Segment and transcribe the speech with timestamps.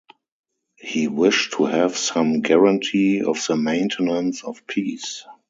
[0.79, 5.25] He wished to have some guarantee of the maintenance of peace.